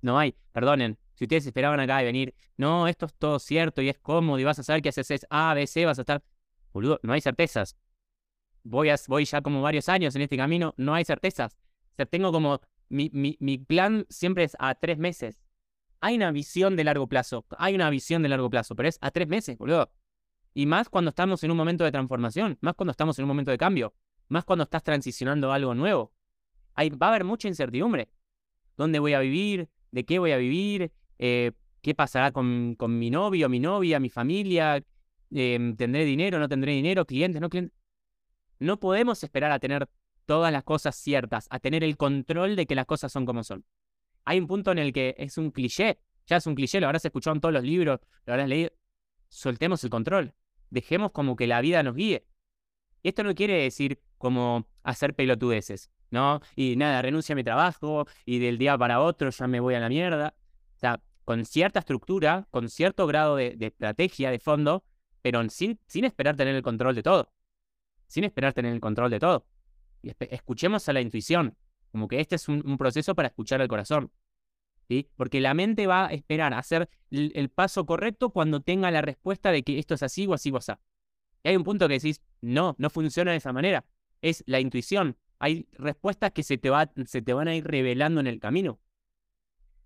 No 0.01 0.19
hay, 0.19 0.35
perdonen, 0.51 0.97
si 1.15 1.25
ustedes 1.25 1.45
esperaban 1.45 1.79
acá 1.79 1.97
de 1.97 2.05
venir, 2.05 2.33
no, 2.55 2.87
esto 2.87 3.07
es 3.07 3.13
todo 3.15 3.39
cierto 3.39 3.81
y 3.81 3.89
es 3.89 3.99
cómodo 3.99 4.39
y 4.39 4.43
vas 4.43 4.59
a 4.59 4.63
saber 4.63 4.81
que 4.81 4.89
haces 4.89 5.25
A, 5.29 5.53
B, 5.53 5.67
C, 5.67 5.85
vas 5.85 5.99
a 5.99 6.03
estar... 6.03 6.23
Boludo, 6.71 6.99
no 7.03 7.13
hay 7.13 7.21
certezas. 7.21 7.75
Voy, 8.63 8.89
a, 8.89 8.95
voy 9.07 9.25
ya 9.25 9.41
como 9.41 9.61
varios 9.61 9.89
años 9.89 10.15
en 10.15 10.21
este 10.21 10.37
camino, 10.37 10.73
no 10.77 10.93
hay 10.93 11.03
certezas. 11.03 11.57
Tengo 12.09 12.31
como... 12.31 12.61
Mi, 12.89 13.09
mi, 13.13 13.37
mi 13.39 13.57
plan 13.57 14.05
siempre 14.09 14.43
es 14.43 14.55
a 14.59 14.75
tres 14.75 14.97
meses. 14.97 15.41
Hay 16.01 16.15
una 16.15 16.31
visión 16.31 16.75
de 16.75 16.83
largo 16.83 17.07
plazo, 17.07 17.45
hay 17.57 17.75
una 17.75 17.89
visión 17.89 18.23
de 18.23 18.29
largo 18.29 18.49
plazo, 18.49 18.75
pero 18.75 18.89
es 18.89 18.97
a 19.01 19.11
tres 19.11 19.27
meses, 19.27 19.57
boludo. 19.57 19.91
Y 20.53 20.65
más 20.65 20.89
cuando 20.89 21.09
estamos 21.09 21.43
en 21.43 21.51
un 21.51 21.57
momento 21.57 21.83
de 21.83 21.91
transformación, 21.91 22.57
más 22.61 22.73
cuando 22.75 22.91
estamos 22.91 23.19
en 23.19 23.25
un 23.25 23.29
momento 23.29 23.51
de 23.51 23.57
cambio, 23.57 23.93
más 24.27 24.45
cuando 24.45 24.63
estás 24.63 24.83
transicionando 24.83 25.51
a 25.51 25.55
algo 25.55 25.75
nuevo. 25.75 26.13
Hay, 26.73 26.89
va 26.89 27.07
a 27.07 27.09
haber 27.09 27.23
mucha 27.23 27.47
incertidumbre. 27.47 28.09
¿Dónde 28.77 28.99
voy 28.99 29.13
a 29.13 29.19
vivir? 29.19 29.69
de 29.91 30.05
qué 30.05 30.19
voy 30.19 30.31
a 30.31 30.37
vivir, 30.37 30.91
eh, 31.17 31.51
qué 31.81 31.95
pasará 31.95 32.31
con, 32.31 32.75
con, 32.75 32.97
mi 32.97 33.09
novio, 33.09 33.49
mi 33.49 33.59
novia, 33.59 33.99
mi 33.99 34.09
familia, 34.09 34.83
em, 35.31 35.75
tendré 35.75 36.05
dinero, 36.05 36.39
no 36.39 36.47
tendré 36.47 36.73
dinero, 36.73 37.05
clientes, 37.05 37.41
no 37.41 37.49
clientes. 37.49 37.77
No 38.59 38.79
podemos 38.79 39.23
esperar 39.23 39.51
a 39.51 39.59
tener 39.59 39.87
todas 40.29 40.53
las 40.53 40.63
cosas 40.63 40.95
ciertas, 40.95 41.47
a 41.49 41.57
tener 41.57 41.83
el 41.83 41.97
control 41.97 42.55
de 42.55 42.67
que 42.67 42.75
las 42.75 42.85
cosas 42.85 43.11
son 43.11 43.25
como 43.25 43.43
son. 43.43 43.65
Hay 44.25 44.37
un 44.37 44.45
punto 44.45 44.71
en 44.71 44.77
el 44.77 44.93
que 44.93 45.15
es 45.17 45.39
un 45.39 45.49
cliché, 45.49 45.97
ya 46.27 46.37
es 46.37 46.45
un 46.45 46.53
cliché, 46.53 46.79
lo 46.79 46.85
habrás 46.85 47.03
escuchado 47.03 47.33
en 47.35 47.41
todos 47.41 47.51
los 47.51 47.63
libros, 47.63 47.99
lo 48.27 48.33
habrás 48.33 48.47
leído. 48.47 48.69
Soltemos 49.27 49.83
el 49.83 49.89
control, 49.89 50.35
dejemos 50.69 51.13
como 51.13 51.35
que 51.35 51.47
la 51.47 51.61
vida 51.61 51.81
nos 51.81 51.95
guíe. 51.95 52.27
Y 53.01 53.07
esto 53.07 53.23
no 53.23 53.33
quiere 53.33 53.55
decir 53.55 54.03
como 54.19 54.67
hacer 54.83 55.15
pelotudeces. 55.15 55.89
¿no? 56.11 56.41
Y 56.55 56.75
nada, 56.75 57.01
renuncio 57.01 57.33
a 57.33 57.35
mi 57.35 57.43
trabajo 57.43 58.05
y 58.23 58.37
del 58.37 58.59
día 58.59 58.77
para 58.77 59.01
otro 59.01 59.31
ya 59.31 59.47
me 59.47 59.59
voy 59.59 59.73
a 59.73 59.79
la 59.79 59.89
mierda. 59.89 60.35
O 60.75 60.77
sea, 60.77 61.01
con 61.25 61.43
cierta 61.43 61.79
estructura, 61.79 62.47
con 62.51 62.69
cierto 62.69 63.07
grado 63.07 63.35
de, 63.35 63.57
estrategia 63.59 64.29
de 64.29 64.37
fondo, 64.37 64.83
pero 65.23 65.41
sin, 65.49 65.79
sin 65.87 66.05
esperar 66.05 66.35
tener 66.35 66.53
el 66.53 66.61
control 66.61 66.93
de 66.93 67.01
todo. 67.01 67.33
Sin 68.05 68.25
esperar 68.25 68.53
tener 68.53 68.73
el 68.73 68.79
control 68.79 69.09
de 69.09 69.19
todo. 69.19 69.47
Y 70.01 70.11
escuchemos 70.19 70.87
a 70.89 70.93
la 70.93 71.01
intuición, 71.01 71.57
como 71.91 72.07
que 72.07 72.19
este 72.19 72.35
es 72.35 72.47
un, 72.47 72.77
proceso 72.77 73.15
para 73.15 73.27
escuchar 73.27 73.61
al 73.61 73.67
corazón. 73.67 74.11
¿sí? 74.87 75.09
Porque 75.15 75.41
la 75.41 75.53
mente 75.53 75.87
va 75.87 76.07
a 76.07 76.13
esperar 76.13 76.53
a 76.53 76.59
hacer 76.59 76.89
el, 77.11 77.49
paso 77.49 77.85
correcto 77.85 78.29
cuando 78.29 78.61
tenga 78.61 78.91
la 78.91 79.01
respuesta 79.01 79.51
de 79.51 79.63
que 79.63 79.79
esto 79.79 79.95
es 79.95 80.03
así 80.03 80.27
o 80.27 80.33
así 80.33 80.51
o 80.51 80.57
así. 80.57 80.71
Y 81.43 81.49
hay 81.49 81.55
un 81.55 81.63
punto 81.63 81.87
que 81.87 81.95
decís, 81.95 82.21
no, 82.41 82.75
no 82.77 82.89
funciona 82.89 83.31
de 83.31 83.37
esa 83.37 83.53
manera. 83.53 83.85
Es 84.21 84.43
la 84.45 84.59
intuición, 84.59 85.17
hay 85.39 85.67
respuestas 85.71 86.31
que 86.31 86.43
se 86.43 86.57
te, 86.57 86.69
va, 86.69 86.91
se 87.05 87.21
te 87.21 87.33
van 87.33 87.47
a 87.47 87.55
ir 87.55 87.65
revelando 87.65 88.19
en 88.19 88.27
el 88.27 88.39
camino. 88.39 88.79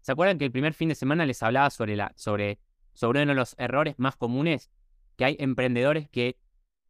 ¿Se 0.02 0.12
acuerdan 0.12 0.38
que 0.38 0.46
el 0.46 0.52
primer 0.52 0.74
fin 0.74 0.90
de 0.90 0.96
semana 0.96 1.26
les 1.26 1.42
hablaba 1.44 1.70
sobre, 1.70 1.96
la, 1.96 2.12
sobre, 2.16 2.60
sobre 2.94 3.22
uno 3.22 3.32
de 3.32 3.36
los 3.36 3.56
errores 3.58 3.96
más 3.98 4.16
comunes? 4.16 4.70
Que 5.16 5.26
hay 5.26 5.36
emprendedores 5.40 6.10
que 6.10 6.38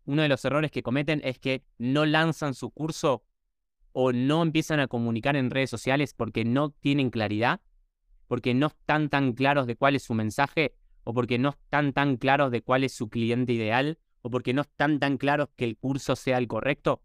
uno 0.05 0.21
de 0.21 0.29
los 0.29 0.43
errores 0.45 0.71
que 0.71 0.83
cometen 0.83 1.21
es 1.23 1.39
que 1.39 1.63
no 1.77 2.05
lanzan 2.05 2.53
su 2.53 2.71
curso 2.71 3.23
o 3.91 4.11
no 4.11 4.41
empiezan 4.41 4.79
a 4.79 4.87
comunicar 4.87 5.35
en 5.35 5.51
redes 5.51 5.69
sociales 5.69 6.13
porque 6.13 6.45
no 6.45 6.71
tienen 6.71 7.09
claridad, 7.09 7.61
porque 8.27 8.53
no 8.53 8.67
están 8.67 9.09
tan 9.09 9.33
claros 9.33 9.67
de 9.67 9.75
cuál 9.75 9.95
es 9.95 10.03
su 10.03 10.13
mensaje, 10.13 10.75
o 11.03 11.13
porque 11.13 11.37
no 11.37 11.49
están 11.49 11.93
tan 11.93 12.17
claros 12.17 12.51
de 12.51 12.61
cuál 12.61 12.83
es 12.83 12.93
su 12.93 13.09
cliente 13.09 13.53
ideal, 13.53 13.99
o 14.21 14.29
porque 14.29 14.53
no 14.53 14.61
están 14.61 14.99
tan 14.99 15.17
claros 15.17 15.49
que 15.55 15.65
el 15.65 15.77
curso 15.77 16.15
sea 16.15 16.37
el 16.37 16.47
correcto. 16.47 17.01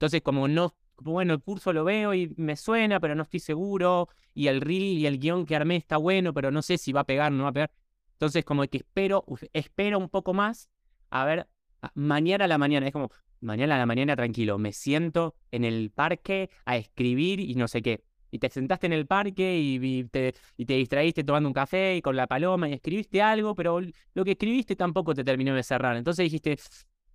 Entonces, 0.00 0.22
como 0.22 0.48
no, 0.48 0.74
bueno, 0.96 1.34
el 1.34 1.42
curso 1.42 1.74
lo 1.74 1.84
veo 1.84 2.14
y 2.14 2.32
me 2.38 2.56
suena, 2.56 3.00
pero 3.00 3.14
no 3.14 3.22
estoy 3.22 3.40
seguro, 3.40 4.08
y 4.32 4.46
el 4.46 4.62
reel 4.62 4.96
y 4.96 5.04
el 5.04 5.18
guion 5.18 5.44
que 5.44 5.54
armé 5.54 5.76
está 5.76 5.98
bueno, 5.98 6.32
pero 6.32 6.50
no 6.50 6.62
sé 6.62 6.78
si 6.78 6.90
va 6.90 7.02
a 7.02 7.04
pegar 7.04 7.30
o 7.30 7.34
no 7.34 7.42
va 7.42 7.50
a 7.50 7.52
pegar. 7.52 7.70
Entonces, 8.12 8.42
como 8.42 8.66
que 8.66 8.78
espero, 8.78 9.26
espero 9.52 9.98
un 9.98 10.08
poco 10.08 10.32
más, 10.32 10.70
a 11.10 11.26
ver, 11.26 11.48
mañana 11.94 12.44
a 12.44 12.48
la 12.48 12.58
mañana, 12.58 12.86
es 12.86 12.92
como, 12.92 13.10
mañana 13.40 13.76
a 13.76 13.78
la 13.78 13.86
mañana 13.86 14.16
tranquilo, 14.16 14.58
me 14.58 14.72
siento 14.72 15.34
en 15.50 15.64
el 15.64 15.90
parque 15.90 16.50
a 16.64 16.76
escribir 16.76 17.40
y 17.40 17.54
no 17.54 17.68
sé 17.68 17.82
qué. 17.82 18.02
Y 18.32 18.38
te 18.38 18.48
sentaste 18.48 18.86
en 18.86 18.92
el 18.92 19.06
parque 19.06 19.58
y, 19.58 20.04
te, 20.04 20.34
y 20.56 20.64
te 20.64 20.74
distraíste 20.74 21.24
tomando 21.24 21.48
un 21.48 21.52
café 21.52 21.96
y 21.96 22.02
con 22.02 22.14
la 22.14 22.28
paloma 22.28 22.68
y 22.68 22.74
escribiste 22.74 23.20
algo, 23.20 23.56
pero 23.56 23.80
lo 24.14 24.24
que 24.24 24.32
escribiste 24.32 24.76
tampoco 24.76 25.14
te 25.14 25.24
terminó 25.24 25.54
de 25.54 25.64
cerrar. 25.64 25.96
Entonces 25.96 26.24
dijiste, 26.24 26.56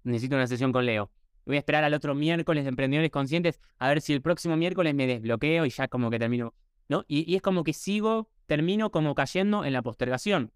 necesito 0.03 0.35
una 0.35 0.47
sesión 0.47 0.73
con 0.73 0.85
Leo 0.85 1.09
voy 1.45 1.55
a 1.57 1.59
esperar 1.59 1.83
al 1.83 1.93
otro 1.93 2.15
miércoles 2.15 2.63
de 2.63 2.69
Emprendedores 2.69 3.11
Conscientes 3.11 3.59
a 3.77 3.87
ver 3.89 4.01
si 4.01 4.13
el 4.13 4.21
próximo 4.21 4.57
miércoles 4.57 4.93
me 4.95 5.07
desbloqueo 5.07 5.65
y 5.65 5.69
ya 5.69 5.87
como 5.87 6.09
que 6.09 6.19
termino, 6.19 6.53
¿no? 6.89 7.05
Y, 7.07 7.35
es 7.35 7.41
como 7.41 7.63
que 7.63 7.73
sigo, 7.73 8.29
termino 8.45 8.91
como 8.91 9.15
cayendo 9.15 9.63
en 9.63 9.73
la 9.73 9.81
postergación. 9.81 10.51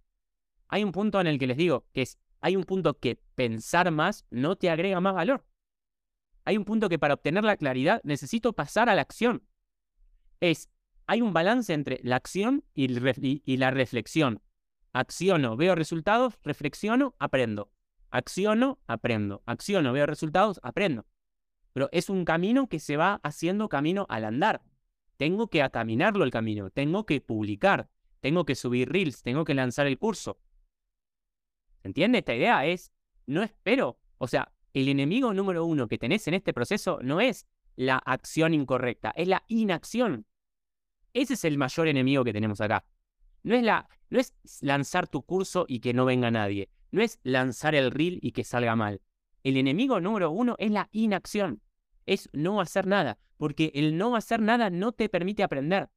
Hay 0.67 0.83
un 0.83 0.91
punto 0.91 1.21
en 1.21 1.27
el 1.27 1.39
que 1.39 1.47
les 1.47 1.57
digo 1.57 1.85
que 1.93 2.03
es 2.03 2.17
hay 2.41 2.55
un 2.55 2.63
punto 2.63 2.97
que 2.97 3.19
pensar 3.35 3.91
más 3.91 4.25
no 4.29 4.55
te 4.55 4.69
agrega 4.69 4.99
más 4.99 5.13
valor. 5.13 5.45
Hay 6.45 6.57
un 6.57 6.65
punto 6.65 6.89
que 6.89 6.99
para 6.99 7.13
obtener 7.13 7.43
la 7.43 7.57
claridad 7.57 8.01
necesito 8.03 8.53
pasar 8.53 8.89
a 8.89 8.95
la 8.95 9.01
acción. 9.01 9.43
Es, 10.39 10.69
hay 11.05 11.21
un 11.21 11.33
balance 11.33 11.73
entre 11.73 11.99
la 12.03 12.15
acción 12.15 12.63
y, 12.73 12.87
la 13.57 13.71
reflexión. 13.71 14.41
Acciono, 14.93 15.57
veo 15.57 15.75
resultados, 15.75 16.39
reflexiono, 16.43 17.15
aprendo. 17.19 17.71
Acciono, 18.09 18.79
aprendo. 18.87 19.43
Acciono, 19.45 19.93
veo 19.93 20.05
resultados, 20.05 20.59
aprendo. 20.63 21.05
Pero 21.73 21.89
es 21.91 22.09
un 22.09 22.25
camino 22.25 22.67
que 22.67 22.79
se 22.79 22.97
va 22.97 23.19
haciendo 23.21 23.69
camino 23.69 24.05
al 24.09 24.25
andar. 24.25 24.63
Tengo 25.17 25.49
que 25.49 25.69
caminarlo 25.69 26.23
el 26.23 26.31
camino, 26.31 26.71
tengo 26.71 27.05
que 27.05 27.21
publicar, 27.21 27.89
tengo 28.21 28.45
que 28.45 28.55
subir 28.55 28.89
reels, 28.89 29.21
tengo 29.21 29.43
que 29.43 29.53
lanzar 29.53 29.85
el 29.85 29.99
curso. 29.99 30.39
¿Se 31.81 31.87
entiende? 31.87 32.19
Esta 32.19 32.35
idea 32.35 32.65
es, 32.65 32.91
no 33.25 33.43
espero. 33.43 33.99
O 34.17 34.27
sea, 34.27 34.51
el 34.73 34.87
enemigo 34.87 35.33
número 35.33 35.65
uno 35.65 35.87
que 35.87 35.97
tenés 35.97 36.27
en 36.27 36.33
este 36.33 36.53
proceso 36.53 36.99
no 37.01 37.21
es 37.21 37.47
la 37.75 37.97
acción 37.97 38.53
incorrecta, 38.53 39.11
es 39.15 39.27
la 39.27 39.43
inacción. 39.47 40.25
Ese 41.13 41.33
es 41.33 41.45
el 41.45 41.57
mayor 41.57 41.87
enemigo 41.87 42.23
que 42.23 42.33
tenemos 42.33 42.61
acá. 42.61 42.85
No 43.43 43.55
es, 43.55 43.63
la, 43.63 43.89
no 44.09 44.19
es 44.19 44.35
lanzar 44.61 45.07
tu 45.07 45.23
curso 45.23 45.65
y 45.67 45.79
que 45.79 45.93
no 45.93 46.05
venga 46.05 46.29
nadie. 46.29 46.69
No 46.91 47.01
es 47.01 47.19
lanzar 47.23 47.75
el 47.75 47.91
reel 47.91 48.19
y 48.21 48.31
que 48.31 48.43
salga 48.43 48.75
mal. 48.75 49.01
El 49.43 49.57
enemigo 49.57 50.01
número 50.01 50.31
uno 50.31 50.55
es 50.59 50.71
la 50.71 50.89
inacción. 50.91 51.61
Es 52.05 52.29
no 52.33 52.59
hacer 52.59 52.85
nada. 52.85 53.17
Porque 53.37 53.71
el 53.73 53.97
no 53.97 54.15
hacer 54.15 54.41
nada 54.41 54.69
no 54.69 54.91
te 54.91 55.07
permite 55.07 55.43
aprender. 55.43 55.89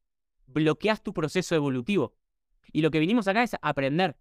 Bloqueas 0.47 1.03
tu 1.03 1.13
proceso 1.13 1.55
evolutivo. 1.55 2.15
Y 2.71 2.81
lo 2.81 2.91
que 2.91 2.99
vinimos 2.99 3.27
acá 3.27 3.43
es 3.43 3.55
aprender. 3.61 4.17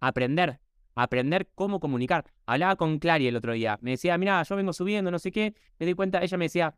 Aprender. 0.00 0.60
Aprender 1.00 1.48
cómo 1.54 1.78
comunicar. 1.78 2.24
Hablaba 2.44 2.74
con 2.74 2.98
Clary 2.98 3.28
el 3.28 3.36
otro 3.36 3.52
día. 3.52 3.78
Me 3.82 3.92
decía, 3.92 4.18
mira, 4.18 4.42
yo 4.42 4.56
vengo 4.56 4.72
subiendo, 4.72 5.12
no 5.12 5.20
sé 5.20 5.30
qué. 5.30 5.54
Me 5.78 5.86
di 5.86 5.94
cuenta, 5.94 6.20
ella 6.20 6.36
me 6.36 6.46
decía, 6.46 6.74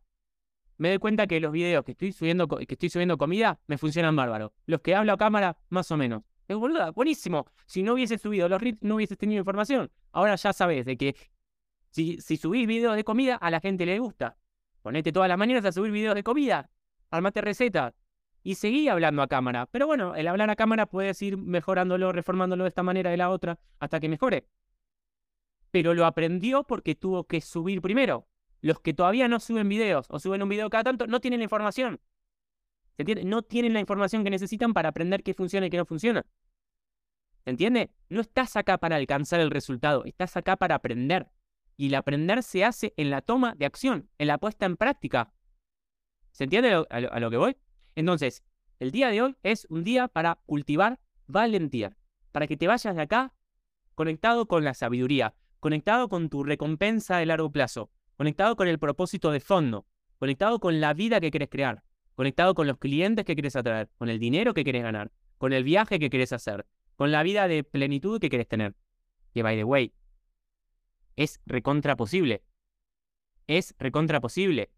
me 0.77 0.91
doy 0.91 0.99
cuenta 0.99 1.27
que 1.27 1.41
los 1.41 1.51
videos 1.51 1.87
que 1.87 1.93
estoy 1.93 2.13
subiendo, 2.13 2.47
que 2.47 2.67
estoy 2.69 2.91
subiendo 2.91 3.17
comida 3.17 3.59
me 3.67 3.79
funcionan 3.79 4.15
bárbaro. 4.15 4.53
Los 4.67 4.83
que 4.83 4.95
hablo 4.95 5.15
a 5.15 5.17
cámara, 5.17 5.57
más 5.71 5.91
o 5.91 5.97
menos. 5.97 6.23
Es 6.49 6.55
boluda, 6.55 6.91
buenísimo. 6.91 7.47
Si 7.65 7.83
no 7.83 7.95
hubiese 7.95 8.19
subido 8.19 8.47
los 8.47 8.61
reels, 8.61 8.77
no 8.83 8.97
hubieses 8.97 9.17
tenido 9.17 9.39
información. 9.39 9.91
Ahora 10.13 10.37
ya 10.37 10.53
sabes 10.53 10.85
de 10.85 10.99
que 10.99 11.17
si, 11.89 12.21
si 12.21 12.37
subís 12.37 12.67
videos 12.67 12.97
de 12.97 13.05
comida, 13.05 13.37
a 13.37 13.51
la 13.51 13.61
gente 13.61 13.87
le 13.87 13.99
gusta. 14.01 14.37
Ponete 14.83 15.13
todas 15.13 15.31
las 15.31 15.39
mañanas 15.39 15.65
a 15.65 15.73
subir 15.73 15.93
videos 15.93 16.15
de 16.15 16.23
comida. 16.23 16.69
Armate 17.11 17.41
recetas. 17.41 17.95
Y 18.43 18.55
seguí 18.55 18.89
hablando 18.89 19.23
a 19.23 19.29
cámara. 19.29 19.67
Pero 19.67 19.87
bueno, 19.87 20.15
el 20.15 20.27
hablar 20.29 20.51
a 20.51 20.57
cámara 20.57 20.87
puedes 20.87 21.21
ir 21.23 21.37
mejorándolo, 21.37 22.13
reformándolo 22.13 22.65
de 22.65 22.69
esta 22.69 22.83
manera, 22.83 23.11
de 23.11 23.17
la 23.17 23.31
otra, 23.31 23.59
hasta 23.79 24.01
que 24.01 24.09
mejore. 24.09 24.47
Pero 25.71 25.95
lo 25.95 26.07
aprendió 26.07 26.65
porque 26.65 26.95
tuvo 26.95 27.25
que 27.25 27.41
subir 27.41 27.81
primero. 27.83 28.27
Los 28.63 28.81
que 28.81 28.95
todavía 28.95 29.29
no 29.29 29.41
suben 29.41 29.69
videos 29.69 30.07
o 30.11 30.19
suben 30.19 30.43
un 30.43 30.49
video 30.49 30.69
cada 30.69 30.85
tanto 30.85 31.07
no 31.07 31.21
tienen 31.21 31.41
la 31.41 31.45
información. 31.45 32.01
¿Se 32.97 33.03
entiende? 33.03 33.25
No 33.25 33.43
tienen 33.43 33.73
la 33.73 33.81
información 33.81 34.25
que 34.25 34.31
necesitan 34.31 34.75
para 34.75 34.91
aprender 34.91 35.23
qué 35.23 35.33
funciona 35.33 35.67
y 35.67 35.71
qué 35.71 35.79
no 35.79 35.87
funciona. 35.87 36.27
¿Se 37.45 37.51
entiende? 37.51 37.91
No 38.09 38.21
estás 38.21 38.57
acá 38.57 38.79
para 38.79 38.97
alcanzar 38.97 39.41
el 39.41 39.51
resultado, 39.51 40.05
estás 40.05 40.37
acá 40.37 40.57
para 40.57 40.75
aprender. 40.75 41.29
Y 41.77 41.87
el 41.87 41.95
aprender 41.95 42.43
se 42.43 42.65
hace 42.65 42.93
en 42.99 43.09
la 43.09 43.23
toma 43.23 43.55
de 43.55 43.65
acción, 43.65 44.11
en 44.19 44.27
la 44.27 44.37
puesta 44.37 44.67
en 44.67 44.77
práctica. 44.77 45.33
¿Se 46.33 46.45
entiende 46.45 46.85
a 46.89 47.21
lo, 47.21 47.31
que 47.31 47.37
voy? 47.39 47.57
Entonces, 47.95 48.43
el 48.79 48.91
día 48.91 49.09
de 49.11 49.23
hoy 49.23 49.37
es 49.43 49.67
un 49.71 49.85
día 49.85 50.09
para 50.09 50.41
cultivar 50.47 51.01
valentía, 51.27 51.97
para 52.33 52.47
que 52.47 52.57
te 52.57 52.67
vayas 52.67 52.95
de 52.95 53.03
acá 53.03 53.35
conectado 53.95 54.47
con 54.47 54.65
la 54.65 54.75
sabiduría, 54.75 55.35
conectado 55.61 56.09
con 56.09 56.31
tu 56.31 56.43
recompensa 56.43 57.19
de 57.19 57.27
largo 57.27 57.53
plazo, 57.53 57.91
conectado 58.17 58.57
con 58.57 58.69
el 58.69 58.79
propósito 58.79 59.31
de 59.31 59.41
fondo, 59.41 59.87
conectado 60.19 60.59
con 60.59 60.81
la 60.81 60.95
vida 60.95 61.21
que 61.21 61.31
quieres 61.31 61.51
crear, 61.51 61.83
conectado 62.15 62.55
con 62.55 62.67
los 62.67 62.79
clientes 62.79 63.25
que 63.25 63.35
quieres 63.35 63.57
atraer, 63.57 63.91
con 63.99 64.09
el 64.09 64.19
dinero 64.19 64.55
que 64.55 64.65
quieres 64.65 64.83
ganar, 64.83 65.13
con 65.39 65.53
el 65.53 65.65
viaje 65.65 65.99
que 65.99 66.11
quieres 66.11 66.33
hacer, 66.33 66.67
con 66.97 67.13
la 67.13 67.23
vida 67.23 67.49
de 67.49 67.65
plenitud 67.65 68.21
que 68.21 68.29
quieres 68.29 68.49
tener. 68.49 68.75
Que, 69.33 69.43
by 69.43 69.57
the 69.57 69.65
way, 69.65 69.95
es 71.17 71.41
recontra 71.47 71.97
posible. 71.97 72.43
Es 73.47 73.75
recontra 73.79 74.21
posible. 74.21 74.71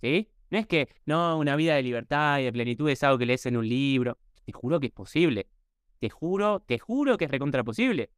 ¿Sí? 0.00 0.30
No 0.54 0.60
es 0.60 0.68
que, 0.68 0.88
no, 1.04 1.36
una 1.36 1.56
vida 1.56 1.74
de 1.74 1.82
libertad 1.82 2.38
y 2.38 2.44
de 2.44 2.52
plenitud 2.52 2.88
es 2.88 3.02
algo 3.02 3.18
que 3.18 3.26
lees 3.26 3.44
en 3.46 3.56
un 3.56 3.68
libro. 3.68 4.18
Te 4.44 4.52
juro 4.52 4.78
que 4.78 4.86
es 4.86 4.92
posible. 4.92 5.48
Te 5.98 6.08
juro, 6.10 6.60
te 6.60 6.78
juro 6.78 7.18
que 7.18 7.24
es 7.24 7.30
recontra 7.32 7.64
posible. 7.64 8.12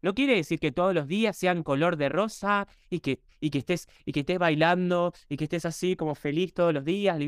No 0.00 0.14
quiere 0.14 0.36
decir 0.36 0.60
que 0.60 0.70
todos 0.70 0.94
los 0.94 1.08
días 1.08 1.36
sean 1.36 1.64
color 1.64 1.96
de 1.96 2.08
rosa 2.08 2.68
y 2.88 3.00
que, 3.00 3.20
y 3.40 3.50
que, 3.50 3.58
estés, 3.58 3.88
y 4.04 4.12
que 4.12 4.20
estés 4.20 4.38
bailando 4.38 5.12
y 5.28 5.36
que 5.36 5.42
estés 5.42 5.64
así 5.64 5.96
como 5.96 6.14
feliz 6.14 6.54
todos 6.54 6.72
los 6.72 6.84
días. 6.84 7.18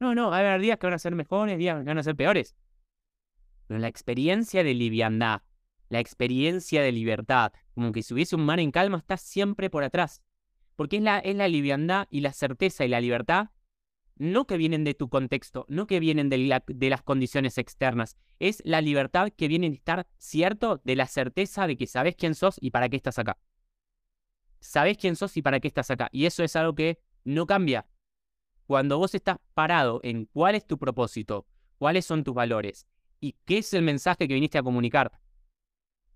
No, 0.00 0.16
no, 0.16 0.30
va 0.30 0.38
a 0.38 0.40
haber 0.40 0.60
días 0.60 0.76
que 0.76 0.88
van 0.88 0.94
a 0.94 0.98
ser 0.98 1.14
mejores, 1.14 1.56
días 1.56 1.78
que 1.78 1.84
van 1.84 1.98
a 1.98 2.02
ser 2.02 2.16
peores. 2.16 2.56
Pero 3.68 3.78
la 3.78 3.86
experiencia 3.86 4.64
de 4.64 4.74
liviandad, 4.74 5.42
la 5.90 6.00
experiencia 6.00 6.82
de 6.82 6.90
libertad, 6.90 7.52
como 7.74 7.92
que 7.92 8.02
si 8.02 8.14
hubiese 8.14 8.34
un 8.34 8.44
mar 8.44 8.58
en 8.58 8.72
calma, 8.72 8.98
está 8.98 9.16
siempre 9.16 9.70
por 9.70 9.84
atrás. 9.84 10.24
Porque 10.74 10.96
es 10.96 11.02
la, 11.04 11.20
es 11.20 11.36
la 11.36 11.46
liviandad 11.46 12.08
y 12.10 12.22
la 12.22 12.32
certeza 12.32 12.84
y 12.84 12.88
la 12.88 13.00
libertad 13.00 13.50
no 14.20 14.46
que 14.46 14.58
vienen 14.58 14.84
de 14.84 14.92
tu 14.92 15.08
contexto, 15.08 15.64
no 15.68 15.86
que 15.86 15.98
vienen 15.98 16.28
de, 16.28 16.36
las 16.90 17.02
condiciones 17.02 17.56
externas, 17.56 18.18
es 18.38 18.60
la 18.66 18.82
libertad 18.82 19.30
que 19.34 19.48
viene 19.48 19.70
de 19.70 19.76
estar 19.76 20.06
cierto 20.18 20.78
de 20.84 20.94
la 20.94 21.06
certeza 21.06 21.66
de 21.66 21.78
que 21.78 21.86
sabes 21.86 22.16
quién 22.16 22.34
sos 22.34 22.56
y 22.60 22.70
para 22.70 22.90
qué 22.90 22.96
estás 22.96 23.18
acá. 23.18 23.38
Sabes 24.60 24.98
quién 24.98 25.16
sos 25.16 25.38
y 25.38 25.42
para 25.42 25.58
qué 25.58 25.68
estás 25.68 25.90
acá. 25.90 26.10
Y 26.12 26.26
eso 26.26 26.44
es 26.44 26.54
algo 26.54 26.74
que 26.74 26.98
no 27.24 27.46
cambia. 27.46 27.86
Cuando 28.66 28.98
vos 28.98 29.14
estás 29.14 29.38
parado 29.54 30.00
en 30.02 30.26
cuál 30.26 30.54
es 30.54 30.66
tu 30.66 30.76
propósito, 30.76 31.46
cuáles 31.78 32.04
son 32.04 32.22
tus 32.22 32.34
valores 32.34 32.86
y 33.20 33.36
qué 33.46 33.58
es 33.58 33.72
el 33.72 33.82
mensaje 33.82 34.28
que 34.28 34.34
viniste 34.34 34.58
a 34.58 34.62
comunicar. 34.62 35.12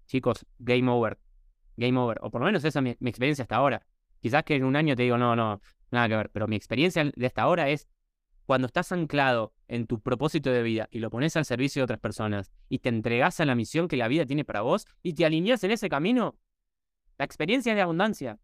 Chicos, 0.05 0.45
game 0.59 0.91
over. 0.91 1.19
Game 1.79 1.99
over. 1.99 2.19
O 2.21 2.31
por 2.31 2.43
lo 2.43 2.45
menos 2.45 2.63
esa 2.65 2.81
es 2.81 2.83
mi, 2.83 2.97
mi 3.01 3.09
experiencia 3.09 3.45
hasta 3.45 3.57
ahora. 3.57 3.87
Quizás 4.21 4.45
que 4.45 4.57
en 4.57 4.65
un 4.65 4.77
año 4.77 4.95
te 4.95 5.05
digo, 5.05 5.17
no, 5.17 5.35
no, 5.35 5.63
nada 5.91 6.07
que 6.07 6.17
ver. 6.17 6.31
Pero 6.31 6.47
mi 6.47 6.57
experiencia 6.57 7.11
de 7.17 7.27
hasta 7.27 7.41
ahora 7.41 7.71
es 7.71 7.89
cuando 8.47 8.67
estás 8.67 8.93
anclado 8.93 9.53
en 9.69 9.87
tu 9.87 10.01
propósito 10.01 10.51
de 10.51 10.63
vida 10.63 10.89
y 10.91 10.99
lo 10.99 11.11
pones 11.11 11.37
al 11.37 11.45
servicio 11.45 11.81
de 11.81 11.85
otras 11.85 12.01
personas 12.01 12.53
y 12.69 12.79
te 12.81 12.89
entregas 12.89 13.41
a 13.41 13.45
la 13.45 13.55
misión 13.55 13.89
que 13.89 13.97
la 13.97 14.09
vida 14.09 14.27
tiene 14.27 14.45
para 14.45 14.61
vos 14.61 14.87
y 15.03 15.15
te 15.15 15.25
alineas 15.25 15.65
en 15.65 15.71
ese 15.71 15.89
camino, 15.89 16.37
la 17.19 17.25
experiencia 17.25 17.73
es 17.73 17.77
de 17.77 17.83
abundancia. 17.83 18.39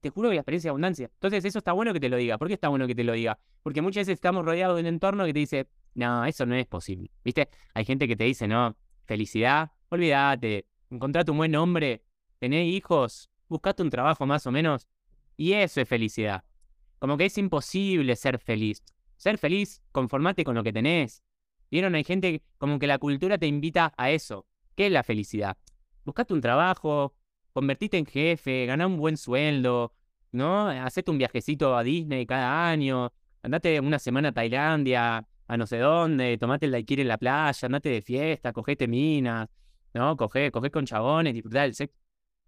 Te 0.00 0.10
juro 0.10 0.28
que 0.28 0.36
la 0.36 0.40
experiencia 0.40 0.68
de 0.68 0.70
abundancia. 0.70 1.10
Entonces, 1.12 1.44
eso 1.44 1.58
está 1.58 1.72
bueno 1.72 1.92
que 1.92 1.98
te 1.98 2.08
lo 2.08 2.16
diga. 2.16 2.38
¿Por 2.38 2.46
qué 2.46 2.54
está 2.54 2.68
bueno 2.68 2.86
que 2.86 2.94
te 2.94 3.02
lo 3.02 3.12
diga? 3.12 3.38
Porque 3.62 3.82
muchas 3.82 4.02
veces 4.02 4.14
estamos 4.14 4.44
rodeados 4.44 4.76
de 4.76 4.82
un 4.82 4.86
entorno 4.86 5.24
que 5.24 5.32
te 5.32 5.40
dice, 5.40 5.68
no, 5.94 6.24
eso 6.24 6.46
no 6.46 6.54
es 6.54 6.66
posible. 6.66 7.10
¿Viste? 7.24 7.48
Hay 7.74 7.84
gente 7.84 8.06
que 8.06 8.14
te 8.14 8.24
dice, 8.24 8.46
no, 8.46 8.76
felicidad, 9.04 9.72
olvídate, 9.88 10.66
encontrate 10.88 11.30
un 11.32 11.38
buen 11.38 11.54
hombre, 11.56 12.04
tenés 12.38 12.66
hijos, 12.66 13.28
buscate 13.48 13.82
un 13.82 13.90
trabajo 13.90 14.24
más 14.24 14.46
o 14.46 14.52
menos. 14.52 14.88
Y 15.36 15.52
eso 15.54 15.80
es 15.80 15.88
felicidad. 15.88 16.44
Como 16.98 17.16
que 17.16 17.26
es 17.26 17.36
imposible 17.36 18.14
ser 18.14 18.38
feliz. 18.38 18.82
Ser 19.22 19.38
feliz, 19.38 19.80
conformate 19.92 20.42
con 20.42 20.56
lo 20.56 20.64
que 20.64 20.72
tenés. 20.72 21.22
¿Vieron? 21.70 21.94
Hay 21.94 22.02
gente 22.02 22.42
como 22.58 22.80
que 22.80 22.88
la 22.88 22.98
cultura 22.98 23.38
te 23.38 23.46
invita 23.46 23.94
a 23.96 24.10
eso. 24.10 24.48
¿Qué 24.74 24.86
es 24.86 24.92
la 24.92 25.04
felicidad? 25.04 25.56
Buscate 26.04 26.34
un 26.34 26.40
trabajo, 26.40 27.14
convertite 27.52 27.98
en 27.98 28.06
jefe, 28.06 28.66
gana 28.66 28.84
un 28.84 28.96
buen 28.96 29.16
sueldo, 29.16 29.94
¿no? 30.32 30.66
Hacete 30.66 31.12
un 31.12 31.18
viajecito 31.18 31.76
a 31.76 31.84
Disney 31.84 32.26
cada 32.26 32.68
año, 32.68 33.12
andate 33.44 33.78
una 33.78 34.00
semana 34.00 34.30
a 34.30 34.32
Tailandia, 34.32 35.24
a 35.46 35.56
no 35.56 35.68
sé 35.68 35.78
dónde, 35.78 36.36
tomate 36.36 36.66
el 36.66 36.72
daiquiri 36.72 37.02
en 37.02 37.08
la 37.08 37.16
playa, 37.16 37.66
andate 37.66 37.90
de 37.90 38.02
fiesta, 38.02 38.52
cogete 38.52 38.88
minas, 38.88 39.48
¿no? 39.94 40.16
Coge, 40.16 40.50
coge 40.50 40.72
con 40.72 40.84
chabones, 40.84 41.32
disfrutar 41.32 41.62
del 41.62 41.76
sexo 41.76 41.96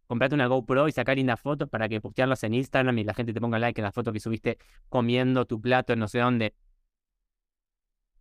comprate 0.07 0.35
una 0.35 0.47
GoPro 0.47 0.89
y 0.89 0.93
sacar 0.93 1.17
lindas 1.17 1.41
fotos 1.41 1.69
para 1.69 1.89
que 1.89 2.01
postearlas 2.01 2.43
en 2.45 2.55
Instagram 2.55 2.99
y 2.99 3.05
la 3.05 3.15
gente 3.15 3.33
te 3.33 3.41
ponga 3.41 3.59
like 3.59 3.81
en 3.81 3.85
la 3.85 3.93
foto 3.93 4.13
que 4.13 4.21
subiste 4.21 4.59
comiendo 4.89 5.47
tu 5.47 5.61
plato 5.61 5.93
en 5.93 5.99
no 5.99 6.09
sé 6.09 6.19
dónde. 6.19 6.55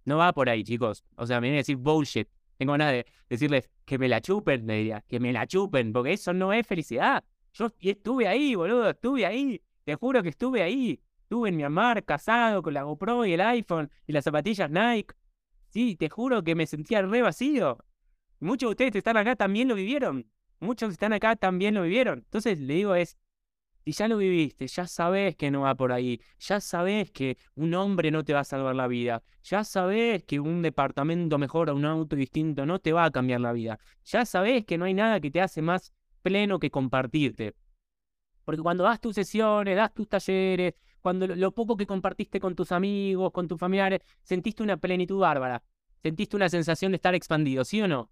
No 0.06 0.18
va 0.18 0.34
por 0.34 0.50
ahí, 0.50 0.64
chicos. 0.64 1.04
O 1.16 1.26
sea, 1.26 1.40
me 1.40 1.46
viene 1.48 1.58
a 1.58 1.62
decir 1.62 1.78
bullshit. 1.78 2.28
Tengo 2.58 2.74
ganas 2.74 2.92
de 2.92 3.06
decirles 3.30 3.70
que 3.86 3.98
me 3.98 4.08
la 4.08 4.22
chupen, 4.22 4.68
le 4.68 4.76
diría, 4.76 5.04
que 5.08 5.20
me 5.20 5.34
la 5.34 5.48
chupen, 5.48 5.94
porque 5.94 6.14
eso 6.14 6.34
no 6.34 6.54
es 6.54 6.68
felicidad. 6.68 7.24
Yo 7.54 7.68
estuve 7.80 8.28
ahí, 8.28 8.56
boludo, 8.56 8.90
estuve 8.90 9.26
ahí. 9.26 9.62
Te 9.84 9.96
juro 9.96 10.24
que 10.24 10.30
estuve 10.30 10.62
ahí. 10.62 11.02
Estuve 11.22 11.50
en 11.50 11.58
Myanmar, 11.58 12.04
casado, 12.04 12.62
con 12.62 12.74
la 12.74 12.84
GoPro 12.84 13.26
y 13.26 13.34
el 13.34 13.42
iPhone 13.42 13.90
y 14.06 14.14
las 14.14 14.24
zapatillas 14.24 14.70
Nike. 14.70 15.16
Sí, 15.70 15.96
te 15.96 16.10
juro 16.10 16.44
que 16.44 16.54
me 16.54 16.68
sentía 16.68 17.02
re 17.02 17.22
vacío. 17.22 17.78
Muchos 18.40 18.70
de 18.70 18.72
ustedes 18.72 18.92
que 18.92 18.98
están 19.00 19.18
acá 19.18 19.36
también 19.36 19.68
lo 19.68 19.76
vivieron 19.76 20.28
muchos 20.64 20.90
que 20.90 20.94
están 20.94 21.14
acá 21.14 21.36
también 21.36 21.76
lo 21.76 21.84
vivieron. 21.84 22.20
Entonces 22.20 22.60
le 22.60 22.74
digo 22.74 22.96
es, 22.96 23.18
si 23.86 23.92
ya 23.92 24.08
lo 24.08 24.18
viviste, 24.18 24.68
ya 24.68 24.88
sabes 24.88 25.36
que 25.36 25.52
no 25.52 25.62
va 25.62 25.76
por 25.76 25.92
ahí, 25.92 26.22
ya 26.40 26.62
sabes 26.62 27.12
que 27.12 27.38
un 27.56 27.74
hombre 27.74 28.12
no 28.12 28.24
te 28.24 28.34
va 28.34 28.40
a 28.40 28.44
salvar 28.46 28.76
la 28.76 28.88
vida, 28.88 29.24
ya 29.44 29.64
sabes 29.66 30.24
que 30.24 30.40
un 30.40 30.62
departamento 30.62 31.38
mejor 31.38 31.70
o 31.70 31.76
un 31.76 31.86
auto 31.86 32.16
distinto 32.16 32.66
no 32.66 32.80
te 32.80 32.94
va 32.94 33.04
a 33.06 33.12
cambiar 33.12 33.42
la 33.42 33.52
vida, 33.52 33.80
ya 34.06 34.26
sabes 34.26 34.66
que 34.66 34.78
no 34.78 34.86
hay 34.86 34.94
nada 34.94 35.20
que 35.20 35.32
te 35.32 35.42
hace 35.42 35.62
más 35.62 35.94
pleno 36.22 36.60
que 36.60 36.72
compartirte. 36.72 37.56
Porque 38.46 38.62
cuando 38.62 38.84
das 38.84 39.00
tus 39.02 39.16
sesiones, 39.16 39.76
das 39.76 39.94
tus 39.94 40.08
talleres, 40.08 40.76
cuando 41.02 41.28
lo, 41.28 41.52
poco 41.54 41.76
que 41.76 41.86
compartiste 41.86 42.40
con 42.40 42.56
tus 42.56 42.72
amigos, 42.72 43.32
con 43.32 43.48
tus 43.48 43.60
familiares, 43.60 44.02
sentiste 44.22 44.64
una 44.64 44.78
plenitud 44.78 45.20
bárbara, 45.20 45.62
sentiste 46.02 46.36
una 46.38 46.50
sensación 46.50 46.94
de 46.94 46.98
estar 46.98 47.16
expandido, 47.16 47.66
¿sí 47.66 47.82
o 47.82 47.88
no? 47.88 48.10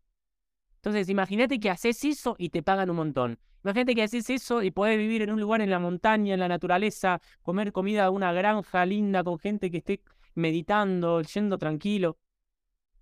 Entonces, 0.82 1.10
imagínate 1.10 1.60
que 1.60 1.70
haces 1.70 2.04
eso 2.04 2.36
y 2.40 2.50
te 2.50 2.64
pagan 2.64 2.90
un 2.90 2.96
montón. 2.96 3.40
Imagínate 3.64 3.94
que 3.94 4.02
haces 4.02 4.28
eso 4.32 4.64
y 4.64 4.72
podés 4.72 4.98
vivir 4.98 5.22
en 5.22 5.32
un 5.32 5.40
lugar 5.40 5.62
en 5.62 5.70
la 5.70 5.78
montaña, 5.78 6.34
en 6.34 6.40
la 6.40 6.48
naturaleza, 6.48 7.22
comer 7.44 7.72
comida 7.72 8.06
de 8.06 8.10
una 8.10 8.34
granja 8.34 8.84
linda 8.88 9.24
con 9.24 9.38
gente 9.38 9.70
que 9.70 9.78
esté 9.78 10.02
meditando, 10.34 11.22
yendo 11.22 11.60
tranquilo. 11.60 12.18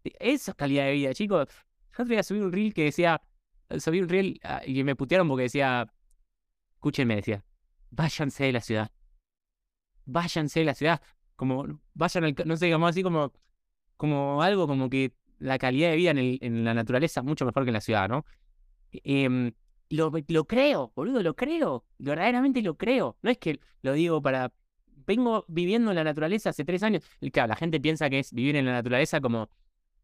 Esa 0.03 0.51
es 0.51 0.55
calidad 0.55 0.85
de 0.87 0.91
vida, 0.91 1.13
chicos. 1.13 1.47
Yo 1.97 2.05
voy 2.05 2.17
a 2.17 2.23
subir 2.23 2.43
un 2.43 2.51
reel 2.51 2.73
que 2.73 2.83
decía, 2.83 3.21
subí 3.77 4.01
un 4.01 4.09
reel 4.09 4.41
ah, 4.43 4.61
y 4.65 4.83
me 4.83 4.97
putearon 4.97 5.29
porque 5.29 5.43
decía, 5.43 5.87
escúchenme, 6.73 7.15
decía, 7.15 7.45
váyanse 7.91 8.43
de 8.43 8.51
la 8.51 8.61
ciudad. 8.61 8.91
Váyanse 10.03 10.59
de 10.59 10.65
la 10.65 10.73
ciudad. 10.73 11.01
Como, 11.37 11.79
vayan 11.93 12.25
al, 12.25 12.35
no 12.45 12.57
sé, 12.57 12.65
digamos 12.65 12.89
así 12.89 13.03
como, 13.03 13.31
como 13.95 14.41
algo 14.43 14.67
como 14.67 14.89
que 14.89 15.13
la 15.39 15.57
calidad 15.57 15.89
de 15.91 15.95
vida 15.95 16.11
en, 16.11 16.63
la 16.63 16.73
naturaleza 16.73 17.21
es 17.21 17.25
mucho 17.25 17.45
mejor 17.45 17.63
que 17.63 17.69
en 17.69 17.73
la 17.73 17.81
ciudad, 17.81 18.07
¿no? 18.09 18.25
Em, 18.91 19.51
lo, 19.89 20.11
creo, 20.45 20.91
boludo, 20.95 21.23
lo 21.23 21.35
creo. 21.35 21.85
Verdaderamente 21.97 22.61
lo 22.61 22.77
creo. 22.77 23.17
No 23.21 23.31
es 23.31 23.37
que 23.37 23.59
lo 23.81 23.93
digo 23.93 24.21
para. 24.21 24.53
Vengo 25.07 25.45
viviendo 25.47 25.89
en 25.91 25.95
la 25.95 26.03
naturaleza 26.03 26.51
hace 26.51 26.63
tres 26.63 26.83
años. 26.83 27.03
Claro, 27.31 27.49
la 27.49 27.55
gente 27.55 27.79
piensa 27.79 28.09
que 28.09 28.19
es 28.19 28.31
vivir 28.31 28.55
en 28.55 28.65
la 28.65 28.73
naturaleza 28.73 29.19
como, 29.21 29.49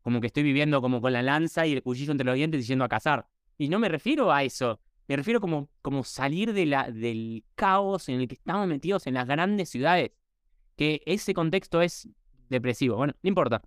como 0.02 0.20
que 0.20 0.28
estoy 0.28 0.42
viviendo 0.42 0.82
como 0.82 1.00
con 1.00 1.14
la 1.14 1.22
lanza 1.22 1.68
y 1.68 1.74
el 1.74 1.84
cuchillo 1.84 2.12
entre 2.12 2.26
los 2.26 2.36
dientes 2.36 2.64
y 2.64 2.68
yendo 2.68 2.86
a 2.86 2.90
cazar. 2.90 3.28
Y 3.58 3.70
no 3.70 3.78
me 3.78 3.88
refiero 3.88 4.32
a 4.32 4.44
eso. 4.44 4.80
Me 5.08 5.16
refiero 5.16 5.40
como, 5.40 5.70
como 5.84 6.04
salir 6.04 6.54
del 6.54 7.44
caos 7.54 8.10
en 8.10 8.22
el 8.22 8.28
que 8.28 8.34
estamos 8.34 8.68
metidos 8.68 9.06
en 9.06 9.14
las 9.14 9.28
grandes 9.28 9.70
ciudades. 9.70 10.12
Que 10.76 11.04
ese 11.06 11.36
contexto 11.36 11.82
es 11.82 12.10
depresivo. 12.50 12.96
Bueno, 12.96 13.14
no 13.22 13.28
importa. 13.28 13.62